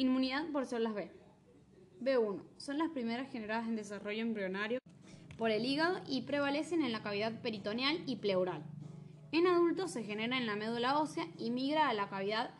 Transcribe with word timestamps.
Inmunidad 0.00 0.46
por 0.52 0.64
células 0.64 0.94
B. 0.94 1.10
B1. 2.00 2.40
Son 2.56 2.78
las 2.78 2.88
primeras 2.90 3.32
generadas 3.32 3.66
en 3.66 3.74
desarrollo 3.74 4.22
embrionario 4.22 4.78
por 5.36 5.50
el 5.50 5.66
hígado 5.66 5.98
y 6.06 6.22
prevalecen 6.22 6.82
en 6.82 6.92
la 6.92 7.02
cavidad 7.02 7.42
peritoneal 7.42 8.00
y 8.06 8.14
pleural. 8.14 8.62
En 9.32 9.48
adultos 9.48 9.90
se 9.90 10.04
genera 10.04 10.38
en 10.38 10.46
la 10.46 10.54
médula 10.54 11.00
ósea 11.00 11.26
y 11.36 11.50
migra 11.50 11.88
a 11.88 11.94
la 11.94 12.08
cavidad 12.08 12.54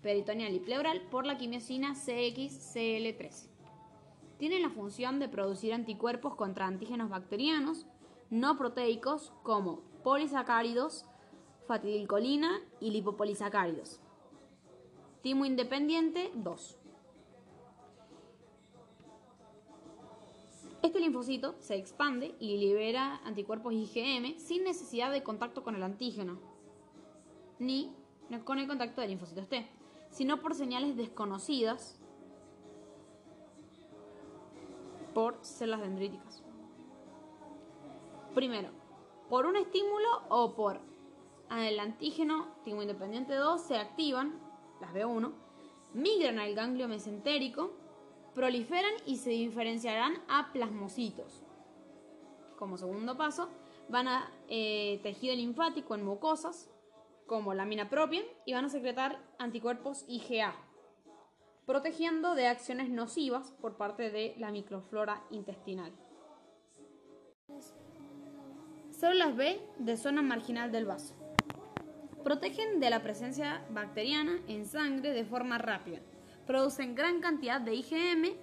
peritoneal 0.00 0.54
y 0.54 0.60
pleural 0.60 1.02
por 1.10 1.26
la 1.26 1.38
quimiosina 1.38 1.94
CXCL13. 1.94 3.48
Tiene 4.38 4.60
la 4.60 4.70
función 4.70 5.18
de 5.18 5.28
producir 5.28 5.74
anticuerpos 5.74 6.36
contra 6.36 6.68
antígenos 6.68 7.10
bacterianos 7.10 7.84
no 8.30 8.56
proteicos 8.56 9.32
como 9.42 9.80
polisacáridos, 10.04 11.04
fatidilcolina 11.66 12.60
y 12.80 12.92
lipopolisacáridos. 12.92 14.00
Timo 15.24 15.46
independiente 15.46 16.30
2. 16.34 16.78
Este 20.82 21.00
linfocito 21.00 21.54
se 21.60 21.76
expande 21.76 22.34
y 22.38 22.58
libera 22.58 23.22
anticuerpos 23.24 23.72
IgM 23.72 24.38
sin 24.38 24.64
necesidad 24.64 25.10
de 25.10 25.22
contacto 25.22 25.64
con 25.64 25.76
el 25.76 25.82
antígeno, 25.82 26.38
ni 27.58 27.90
con 28.44 28.58
el 28.58 28.66
contacto 28.66 29.00
del 29.00 29.08
linfocitos 29.08 29.48
T, 29.48 29.66
sino 30.10 30.42
por 30.42 30.54
señales 30.54 30.94
desconocidas 30.94 31.98
por 35.14 35.38
células 35.40 35.80
dendríticas. 35.80 36.44
Primero, 38.34 38.68
por 39.30 39.46
un 39.46 39.56
estímulo 39.56 40.22
o 40.28 40.54
por 40.54 40.82
el 41.50 41.80
antígeno 41.80 42.48
timo 42.62 42.82
independiente 42.82 43.34
2 43.34 43.62
se 43.62 43.78
activan, 43.78 44.43
las 44.84 44.94
B1, 44.94 45.32
migran 45.94 46.38
al 46.38 46.54
ganglio 46.54 46.88
mesentérico 46.88 47.72
proliferan 48.34 48.92
y 49.06 49.16
se 49.16 49.30
diferenciarán 49.30 50.14
a 50.28 50.52
plasmocitos. 50.52 51.42
Como 52.58 52.76
segundo 52.76 53.16
paso, 53.16 53.48
van 53.88 54.08
a 54.08 54.30
eh, 54.48 55.00
tejido 55.02 55.34
linfático 55.34 55.94
en 55.94 56.04
mucosas, 56.04 56.70
como 57.26 57.54
la 57.54 57.64
mina 57.64 57.88
propia, 57.88 58.22
y 58.44 58.52
van 58.52 58.66
a 58.66 58.68
secretar 58.68 59.18
anticuerpos 59.38 60.04
IgA, 60.08 60.54
protegiendo 61.64 62.34
de 62.34 62.48
acciones 62.48 62.90
nocivas 62.90 63.52
por 63.60 63.76
parte 63.76 64.10
de 64.10 64.34
la 64.38 64.50
microflora 64.50 65.24
intestinal. 65.30 65.92
Células 68.90 69.36
B 69.36 69.60
de 69.78 69.96
zona 69.96 70.22
marginal 70.22 70.70
del 70.70 70.86
vaso. 70.86 71.23
Protegen 72.24 72.80
de 72.80 72.88
la 72.88 73.02
presencia 73.02 73.62
bacteriana 73.68 74.38
en 74.48 74.64
sangre 74.64 75.12
de 75.12 75.26
forma 75.26 75.58
rápida 75.58 75.98
producen 76.46 76.94
gran 76.94 77.20
cantidad 77.20 77.60
de 77.60 77.74
IgM 77.74 78.34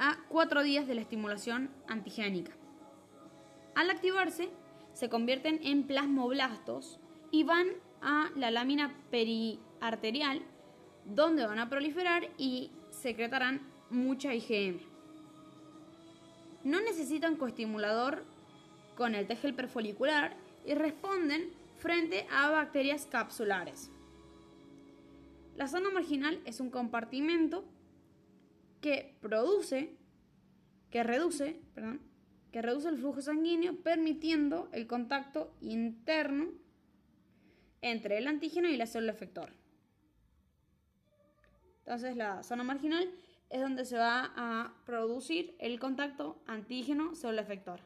a 0.00 0.18
cuatro 0.28 0.64
días 0.64 0.88
de 0.88 0.96
la 0.96 1.02
estimulación 1.02 1.70
antigénica. 1.86 2.50
Al 3.76 3.90
activarse, 3.90 4.50
se 4.92 5.08
convierten 5.08 5.60
en 5.62 5.84
plasmoblastos 5.84 6.98
y 7.30 7.44
van 7.44 7.68
a 8.00 8.28
la 8.34 8.50
lámina 8.50 8.92
periarterial, 9.12 10.42
donde 11.04 11.46
van 11.46 11.60
a 11.60 11.70
proliferar 11.70 12.28
y 12.38 12.72
secretarán 12.90 13.60
mucha 13.88 14.34
IgM. 14.34 14.80
No 16.64 16.80
necesitan 16.80 17.36
coestimulador 17.36 18.24
con 18.96 19.14
el 19.14 19.28
tejido 19.28 19.54
perfolicular 19.54 20.36
y 20.66 20.74
responden 20.74 21.61
frente 21.82 22.28
a 22.30 22.48
bacterias 22.48 23.06
capsulares. 23.06 23.90
La 25.56 25.66
zona 25.66 25.90
marginal 25.90 26.40
es 26.44 26.60
un 26.60 26.70
compartimento 26.70 27.64
que 28.80 29.18
produce, 29.20 29.96
que 30.90 31.02
reduce, 31.02 31.60
perdón, 31.74 32.00
que 32.52 32.62
reduce 32.62 32.88
el 32.88 32.98
flujo 32.98 33.20
sanguíneo 33.20 33.82
permitiendo 33.82 34.68
el 34.72 34.86
contacto 34.86 35.56
interno 35.60 36.52
entre 37.80 38.18
el 38.18 38.28
antígeno 38.28 38.68
y 38.68 38.76
la 38.76 38.86
célula 38.86 39.12
efector. 39.12 39.52
Entonces 41.78 42.16
la 42.16 42.44
zona 42.44 42.62
marginal 42.62 43.10
es 43.50 43.60
donde 43.60 43.84
se 43.84 43.98
va 43.98 44.32
a 44.36 44.72
producir 44.86 45.56
el 45.58 45.80
contacto 45.80 46.44
antígeno-célula 46.46 47.42
efector. 47.42 47.80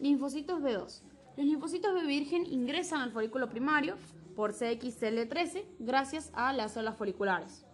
Linfocitos 0.00 0.60
B2. 0.60 1.17
Los 1.38 1.46
linfocitos 1.46 1.94
B 1.94 2.04
virgen 2.04 2.44
ingresan 2.46 3.00
al 3.00 3.12
folículo 3.12 3.48
primario 3.48 3.96
por 4.34 4.54
CXL13 4.54 5.66
gracias 5.78 6.32
a 6.34 6.52
las 6.52 6.72
células 6.72 6.96
foliculares. 6.96 7.64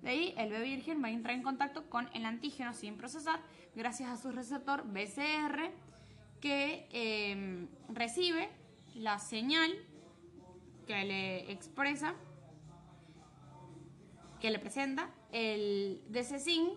De 0.00 0.08
ahí 0.08 0.34
el 0.38 0.48
B 0.48 0.62
virgen 0.62 1.02
va 1.02 1.08
a 1.08 1.10
entrar 1.10 1.34
en 1.34 1.42
contacto 1.42 1.90
con 1.90 2.08
el 2.14 2.24
antígeno 2.24 2.72
sin 2.72 2.96
procesar 2.96 3.40
gracias 3.74 4.08
a 4.08 4.16
su 4.16 4.32
receptor 4.32 4.84
BCR 4.86 5.70
que 6.40 6.88
em, 6.90 7.68
recibe 7.90 8.48
la 8.94 9.18
señal 9.18 9.70
que 10.86 11.04
le 11.04 11.52
expresa, 11.52 12.14
que 14.40 14.50
le 14.50 14.58
presenta 14.58 15.10
el 15.30 16.00
DC-SYN 16.08 16.70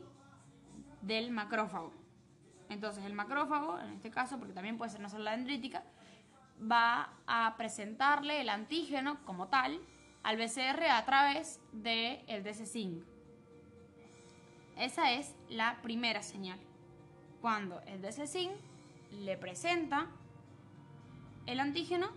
del 1.04 1.32
macrófago. 1.32 1.97
Entonces 2.70 3.06
el 3.06 3.14
macrófago, 3.14 3.80
en 3.80 3.94
este 3.94 4.12
caso, 4.12 4.38
porque 4.38 4.54
también 4.54 4.78
puede 4.78 4.92
ser 4.92 5.00
una 5.00 5.10
célula 5.10 5.32
dendrítica, 5.32 5.84
va 6.60 7.10
a 7.28 7.56
presentarle 7.58 8.42
el 8.42 8.50
antígeno 8.50 9.24
como 9.26 9.48
tal 9.48 9.80
al 10.24 10.38
BCR 10.38 10.84
a 10.92 11.06
través 11.06 11.60
del 11.72 12.26
de 12.26 12.44
DC-SYNC. 12.44 13.04
Esa 14.78 15.12
es 15.14 15.34
la 15.50 15.78
primera 15.82 16.22
señal. 16.22 16.60
Cuando 17.42 17.82
el 17.82 18.02
DC-SYNC 18.02 18.52
le 19.12 19.38
presenta 19.38 20.08
el 21.46 21.60
antígeno, 21.60 22.10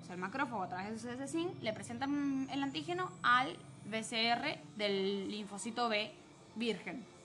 o 0.00 0.04
sea, 0.04 0.14
el 0.14 0.20
macrófago 0.20 0.62
a 0.62 0.68
través 0.68 1.02
de 1.02 1.12
ese 1.12 1.22
DC-SYNC 1.22 1.60
le 1.60 1.72
presenta 1.72 2.06
el 2.06 2.62
antígeno 2.62 3.12
al 3.22 3.56
BCR 3.84 4.58
del 4.76 5.30
linfocito 5.30 5.88
B 5.88 6.12
virgen. 6.56 7.17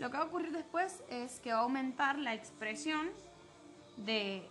Lo 0.00 0.10
que 0.10 0.16
va 0.16 0.22
a 0.22 0.26
ocurrir 0.28 0.50
después 0.50 1.04
es 1.10 1.40
que 1.40 1.52
va 1.52 1.58
a 1.58 1.62
aumentar 1.62 2.18
la 2.18 2.32
expresión 2.32 3.10
de 3.98 4.48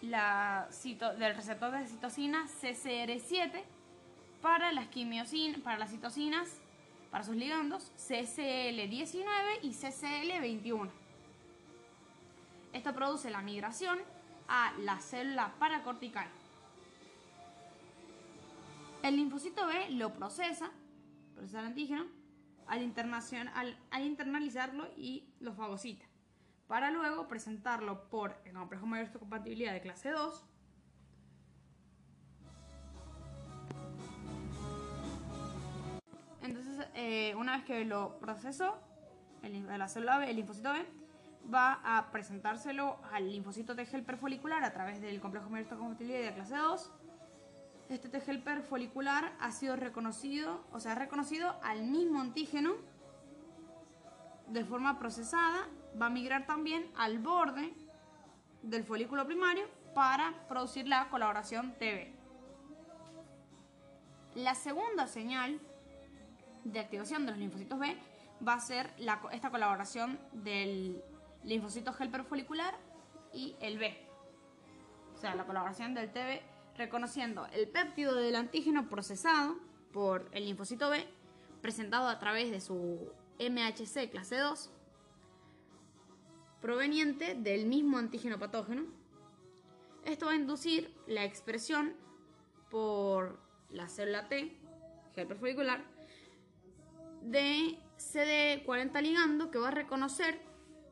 la 0.00 0.70
del 1.18 1.36
receptor 1.36 1.70
de 1.70 1.86
citocina 1.86 2.46
CCR7 2.62 3.62
para 4.40 4.72
las 4.72 4.88
para 5.62 5.76
las 5.76 5.90
citocinas, 5.90 6.48
para 7.10 7.24
sus 7.24 7.36
ligandos 7.36 7.92
CCL19 7.98 9.58
y 9.60 9.72
CCL21. 9.72 10.88
Esto 12.72 12.94
produce 12.94 13.28
la 13.28 13.42
migración 13.42 13.98
a 14.48 14.72
la 14.78 14.98
célula 14.98 15.52
paracortical. 15.58 16.26
El 19.02 19.16
linfocito 19.16 19.66
B 19.66 19.90
lo 19.90 20.14
procesa, 20.14 20.70
procesa 21.34 21.60
el 21.60 21.66
antígeno, 21.66 22.19
al, 22.70 22.92
al, 23.54 23.78
al 23.90 24.04
internalizarlo 24.04 24.88
y 24.96 25.28
lo 25.40 25.52
fagocita 25.52 26.06
para 26.66 26.90
luego 26.90 27.26
presentarlo 27.26 28.08
por 28.08 28.40
el 28.44 28.54
complejo 28.54 28.86
mayor 28.86 29.10
de 29.10 29.18
compatibilidad 29.18 29.72
de 29.72 29.80
clase 29.80 30.10
2 30.10 30.46
Entonces, 36.42 36.86
eh, 36.94 37.34
una 37.36 37.56
vez 37.56 37.64
que 37.64 37.84
lo 37.84 38.18
procesó, 38.18 38.78
el, 39.42 39.66
la 39.66 39.88
célula 39.88 40.18
B, 40.18 40.30
el 40.30 40.36
linfocito 40.36 40.72
B, 40.72 40.86
va 41.52 41.80
a 41.84 42.10
presentárselo 42.10 42.98
al 43.12 43.30
linfocito 43.30 43.74
T 43.74 43.82
helper 43.82 44.16
folicular 44.16 44.62
a 44.64 44.72
través 44.72 45.00
del 45.00 45.20
complejo 45.20 45.50
mayor 45.50 45.68
de 45.68 45.76
compatibilidad 45.76 46.22
de 46.22 46.34
clase 46.34 46.56
2. 46.56 46.92
Este 47.90 48.08
T 48.08 48.22
helper 48.24 48.62
folicular 48.62 49.32
ha 49.40 49.50
sido 49.50 49.74
reconocido, 49.74 50.64
o 50.70 50.78
sea, 50.78 50.94
reconocido 50.94 51.56
al 51.64 51.82
mismo 51.82 52.20
antígeno 52.20 52.74
de 54.46 54.64
forma 54.64 55.00
procesada 55.00 55.68
va 56.00 56.06
a 56.06 56.10
migrar 56.10 56.46
también 56.46 56.88
al 56.96 57.18
borde 57.18 57.74
del 58.62 58.84
folículo 58.84 59.26
primario 59.26 59.64
para 59.92 60.46
producir 60.46 60.86
la 60.86 61.08
colaboración 61.08 61.74
TB. 61.80 62.14
La 64.36 64.54
segunda 64.54 65.08
señal 65.08 65.58
de 66.62 66.78
activación 66.78 67.26
de 67.26 67.32
los 67.32 67.40
linfocitos 67.40 67.76
B 67.76 67.96
va 68.46 68.54
a 68.54 68.60
ser 68.60 68.94
esta 69.32 69.50
colaboración 69.50 70.20
del 70.32 71.02
linfocito 71.42 71.92
helper 71.98 72.22
folicular 72.22 72.72
y 73.32 73.56
el 73.60 73.78
B. 73.78 74.06
O 75.12 75.18
sea, 75.18 75.34
la 75.34 75.44
colaboración 75.44 75.92
del 75.92 76.12
TB 76.12 76.49
reconociendo 76.76 77.46
el 77.52 77.68
péptido 77.68 78.14
del 78.14 78.36
antígeno 78.36 78.88
procesado 78.88 79.56
por 79.92 80.28
el 80.32 80.44
linfocito 80.44 80.90
B 80.90 81.06
presentado 81.60 82.08
a 82.08 82.18
través 82.18 82.50
de 82.50 82.60
su 82.60 83.12
MHC 83.38 84.10
clase 84.10 84.36
2 84.36 84.70
proveniente 86.60 87.34
del 87.34 87.66
mismo 87.66 87.98
antígeno 87.98 88.38
patógeno. 88.38 88.84
Esto 90.04 90.26
va 90.26 90.32
a 90.32 90.36
inducir 90.36 90.94
la 91.06 91.24
expresión 91.24 91.94
por 92.70 93.40
la 93.70 93.88
célula 93.88 94.28
T, 94.28 94.56
helper 95.16 95.38
folicular, 95.38 95.84
de 97.22 97.78
CD40 97.98 99.02
ligando 99.02 99.50
que 99.50 99.58
va 99.58 99.68
a 99.68 99.72
reconocer 99.72 100.40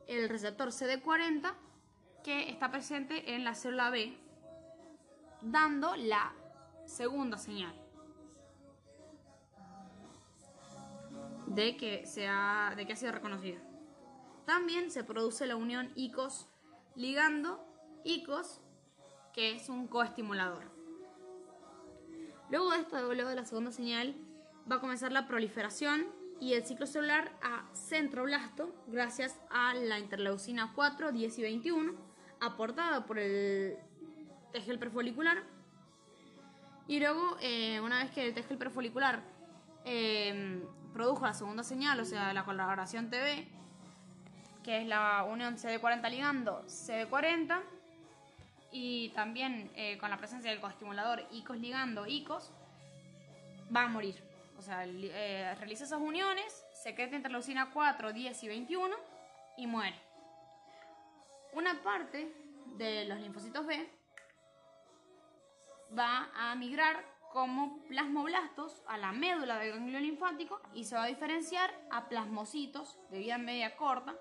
el 0.07 0.29
receptor 0.29 0.69
CD40 0.69 1.53
que 2.23 2.49
está 2.49 2.71
presente 2.71 3.35
en 3.35 3.43
la 3.43 3.55
célula 3.55 3.89
B, 3.89 4.15
dando 5.41 5.95
la 5.95 6.33
segunda 6.85 7.37
señal 7.37 7.73
de 11.47 11.77
que, 11.77 12.03
de 12.75 12.87
que 12.87 12.93
ha 12.93 12.95
sido 12.95 13.11
reconocida. 13.11 13.59
También 14.45 14.91
se 14.91 15.03
produce 15.03 15.45
la 15.45 15.55
unión 15.55 15.91
ICOS 15.95 16.47
ligando 16.95 17.63
ICOS, 18.03 18.61
que 19.33 19.55
es 19.55 19.69
un 19.69 19.87
coestimulador. 19.87 20.63
Luego 22.49 22.71
de 22.71 22.79
esto, 22.79 23.13
luego 23.13 23.29
de 23.29 23.35
la 23.35 23.45
segunda 23.45 23.71
señal, 23.71 24.15
va 24.69 24.77
a 24.77 24.79
comenzar 24.79 25.11
la 25.11 25.27
proliferación 25.27 26.07
y 26.39 26.53
el 26.53 26.65
ciclo 26.65 26.87
celular 26.87 27.31
a 27.41 27.69
centroblasto 27.75 28.73
gracias 28.87 29.39
a 29.49 29.73
la 29.73 29.99
interleucina 29.99 30.71
4, 30.73 31.11
10 31.11 31.37
y 31.37 31.41
21 31.41 31.93
aportada 32.39 33.05
por 33.05 33.19
el 33.19 33.77
tejido 34.51 34.79
prefolicular 34.79 35.43
y 36.87 36.99
luego 36.99 37.37
eh, 37.41 37.79
una 37.81 38.03
vez 38.03 38.11
que 38.11 38.27
el 38.27 38.33
tejido 38.33 38.57
prefolicular 38.57 39.21
eh, 39.85 40.63
produjo 40.93 41.25
la 41.25 41.33
segunda 41.33 41.63
señal, 41.63 41.99
o 41.99 42.05
sea 42.05 42.33
la 42.33 42.43
colaboración 42.45 43.09
TV 43.09 43.47
que 44.63 44.81
es 44.81 44.87
la 44.87 45.23
unión 45.23 45.57
CD40 45.57 46.09
ligando 46.09 46.63
CD40 46.65 47.61
y 48.71 49.09
también 49.09 49.71
eh, 49.75 49.97
con 49.97 50.09
la 50.09 50.17
presencia 50.17 50.51
del 50.51 50.59
coestimulador 50.59 51.25
ICOS 51.31 51.57
ligando 51.57 52.05
ICOS 52.05 52.51
va 53.75 53.83
a 53.83 53.87
morir 53.87 54.29
o 54.59 54.61
sea, 54.61 54.85
eh, 54.85 55.55
realiza 55.55 55.85
esas 55.85 56.01
uniones, 56.01 56.65
secreta 56.73 57.15
interleucina 57.15 57.71
4, 57.71 58.11
10 58.11 58.43
y 58.43 58.47
21 58.49 58.93
y 59.55 59.67
muere. 59.67 59.95
Una 61.53 61.81
parte 61.81 62.29
de 62.75 63.05
los 63.05 63.21
linfocitos 63.21 63.65
B 63.65 63.89
va 65.97 66.29
a 66.35 66.55
migrar 66.55 67.05
como 67.31 67.83
plasmoblastos 67.87 68.81
a 68.87 68.97
la 68.97 69.11
médula 69.11 69.59
del 69.59 69.73
ganglio 69.73 69.99
linfático 69.99 70.59
y 70.73 70.85
se 70.85 70.95
va 70.95 71.03
a 71.03 71.07
diferenciar 71.07 71.71
a 71.91 72.09
plasmocitos 72.09 72.97
de 73.11 73.19
vida 73.19 73.37
media 73.37 73.77
corta, 73.77 74.15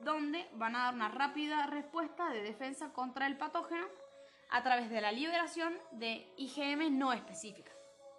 donde 0.00 0.46
van 0.54 0.76
a 0.76 0.84
dar 0.84 0.94
una 0.94 1.08
rápida 1.08 1.66
respuesta 1.66 2.28
de 2.30 2.42
defensa 2.42 2.92
contra 2.92 3.26
el 3.26 3.38
patógeno 3.38 3.86
a 4.50 4.62
través 4.62 4.90
de 4.90 5.00
la 5.00 5.12
liberación 5.12 5.74
de 5.92 6.32
IgM 6.36 6.98
no 6.98 7.12
específica. 7.12 7.72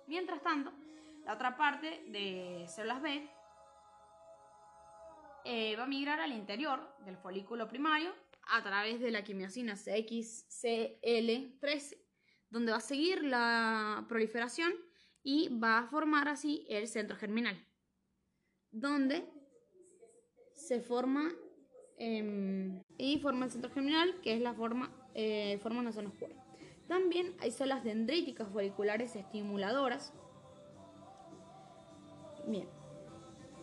Mientras 0.07 0.42
tanto, 0.42 0.71
la 1.25 1.33
otra 1.33 1.56
parte 1.56 2.03
de 2.07 2.65
células 2.68 3.01
B 3.01 3.30
eh, 5.45 5.75
va 5.75 5.83
a 5.83 5.88
migrar 5.88 6.19
al 6.19 6.31
interior 6.31 6.95
del 7.00 7.18
folículo 7.18 7.68
primario 7.68 8.13
a 8.48 8.63
través 8.63 9.00
de 9.00 9.12
la 9.12 9.24
quimiosina 9.24 9.75
CXCL13, 9.75 11.98
donde 12.51 12.71
va 12.71 12.77
a 12.77 12.81
seguir 12.81 13.24
la 13.24 14.06
proliferación 14.07 14.74
y 15.24 15.50
va 15.57 15.80
a 15.80 15.88
formar 15.88 16.27
así 16.27 16.65
el 16.69 16.88
centro 16.88 17.18
germinal, 17.18 17.57
donde 18.71 19.27
se 20.53 20.81
forma 20.81 21.31
em, 21.98 22.83
y 22.98 23.19
forma 23.19 23.45
el 23.45 23.51
centro 23.51 23.71
germinal, 23.71 24.21
que 24.21 24.36
es 24.36 24.42
la 24.42 24.53
forma, 24.53 24.92
eh, 25.15 25.57
forma 25.63 25.80
una 25.80 25.92
zona 25.92 26.09
oscura. 26.09 26.36
También 26.88 27.36
hay 27.39 27.51
células 27.51 27.83
dendríticas 27.83 28.50
foliculares 28.51 29.15
estimuladoras, 29.15 30.13
Bien. 32.48 32.68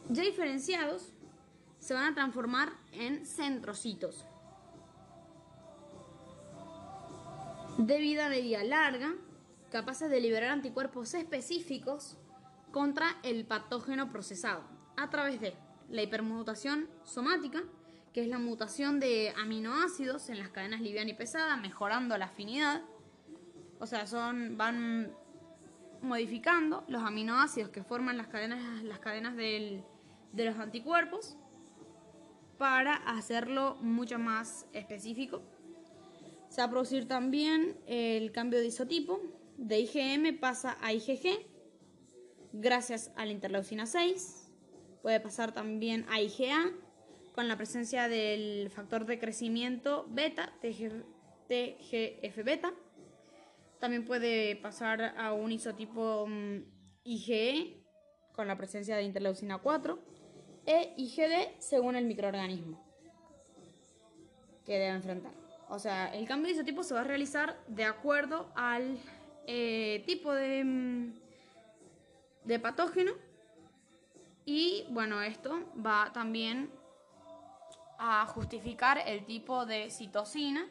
Ya 0.09 0.23
diferenciados, 0.23 1.13
se 1.79 1.95
van 1.95 2.13
a 2.13 2.15
transformar 2.15 2.73
en 2.93 3.27
centrocitos. 3.27 4.25
De 7.79 7.99
vida 8.01 8.29
media 8.29 8.65
larga, 8.65 9.15
capaces 9.71 10.11
de 10.11 10.21
liberar 10.21 10.51
anticuerpos 10.51 11.15
específicos 11.15 12.19
contra 12.73 13.07
el 13.23 13.45
patógeno 13.47 14.11
procesado 14.11 14.65
a 14.97 15.09
través 15.11 15.41
de 15.41 15.55
la 15.89 16.03
hipermutación 16.03 16.89
somática, 17.05 17.63
que 18.13 18.23
es 18.23 18.27
la 18.27 18.41
mutación 18.41 18.99
de 18.99 19.33
aminoácidos 19.41 20.29
en 20.29 20.41
las 20.41 20.49
cadenas 20.49 20.81
liviana 20.81 21.11
y 21.11 21.15
pesada, 21.15 21.57
mejorando 21.57 22.19
la 22.19 22.25
afinidad. 22.25 22.83
O 23.79 23.87
sea, 23.87 24.09
son 24.09 24.57
van 24.57 25.13
modificando 26.03 26.85
los 26.89 27.05
aminoácidos 27.05 27.71
que 27.71 27.85
forman 27.85 28.17
las 28.17 28.27
cadenas, 28.27 28.83
las 28.83 28.99
cadenas 28.99 29.37
de 29.37 29.85
los 30.33 30.59
anticuerpos 30.59 31.37
para 32.59 32.97
hacerlo 32.97 33.77
mucho 33.77 34.19
más 34.19 34.67
específico. 34.73 35.43
Se 36.59 36.63
va 36.63 36.67
a 36.67 36.71
producir 36.71 37.07
también 37.07 37.79
el 37.87 38.33
cambio 38.33 38.59
de 38.59 38.67
isotipo. 38.67 39.21
De 39.59 39.79
IgM 39.79 40.41
pasa 40.41 40.77
a 40.81 40.93
IgG 40.93 41.47
gracias 42.53 43.13
a 43.15 43.25
la 43.25 43.31
interleucina 43.31 43.87
6. 43.87 44.51
Puede 45.01 45.21
pasar 45.21 45.55
también 45.55 46.05
a 46.09 46.21
IgA 46.21 46.73
con 47.33 47.47
la 47.47 47.57
presencia 47.57 48.09
del 48.09 48.71
factor 48.71 49.07
de 49.07 49.21
crecimiento 49.21 50.07
beta, 50.09 50.53
TGF 50.61 52.45
beta 52.45 52.75
también 53.79 54.05
puede 54.05 54.57
pasar 54.57 55.15
a 55.17 55.35
un 55.35 55.53
isotipo 55.53 56.27
mm, 56.27 56.59
IgE 57.05 57.85
con 58.33 58.49
la 58.49 58.57
presencia 58.57 58.97
de 58.97 59.05
interleucina 59.05 59.59
4 59.59 59.97
e 60.67 60.93
IgD 60.97 61.61
según 61.61 61.95
el 61.95 62.07
microorganismo 62.07 62.85
que 64.67 64.73
debe 64.73 64.89
enfrentar. 64.89 65.48
O 65.69 65.79
sea, 65.79 66.15
el 66.15 66.27
cambio 66.27 66.47
de 66.47 66.55
isotipo 66.55 66.83
se 66.83 66.95
va 66.95 67.01
a 67.01 67.05
realizar 67.05 67.59
de 67.69 67.85
acuerdo 67.85 68.51
al 68.55 68.99
eh, 69.47 70.03
tipo 70.07 70.33
de, 70.33 70.65
mm, 70.65 71.13
de 72.45 72.59
patógeno 72.59 73.13
y 74.51 74.87
bueno, 74.89 75.21
esto 75.21 75.63
va 75.85 76.11
también 76.15 76.71
a 77.99 78.25
justificar 78.25 78.99
el 79.07 79.27
tipo 79.27 79.67
de 79.67 79.91
citosina 79.91 80.67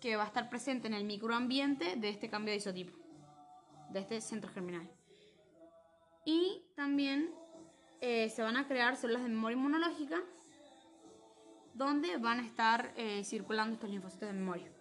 que 0.00 0.16
va 0.16 0.22
a 0.22 0.26
estar 0.26 0.48
presente 0.48 0.86
en 0.86 0.94
el 0.94 1.04
microambiente 1.04 1.96
de 1.96 2.08
este 2.08 2.30
cambio 2.30 2.52
de 2.52 2.56
isotipo, 2.56 2.96
de 3.90 4.00
este 4.00 4.22
centro 4.22 4.50
germinal. 4.50 4.88
Y 6.24 6.62
también 6.74 7.30
eh, 8.00 8.30
se 8.30 8.40
van 8.40 8.56
a 8.56 8.66
crear 8.66 8.96
células 8.96 9.22
de 9.22 9.28
memoria 9.28 9.56
inmunológica 9.56 10.22
donde 11.76 12.16
van 12.16 12.40
a 12.40 12.46
estar 12.46 12.92
eh, 12.96 13.22
circulando 13.24 13.74
estos 13.74 13.90
linfocitos 13.90 14.28
de 14.28 14.34
memoria. 14.34 14.75